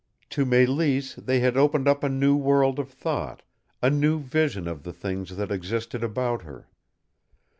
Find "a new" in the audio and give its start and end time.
2.03-2.35, 3.83-4.17